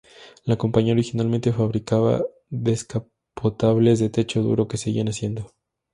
La 0.45 0.55
compañía 0.55 0.93
originalmente 0.93 1.53
fabricaba 1.53 2.23
descapotables 2.49 3.99
de 3.99 4.09
techo 4.09 4.41
duro, 4.41 4.67
que 4.67 4.77
seguían 4.77 5.09
haciendo. 5.09 5.51